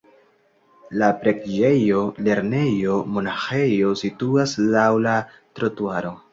[1.01, 1.99] La preĝejo,
[2.29, 6.19] lernejo, monaĥejo situas laŭ la trotuaro.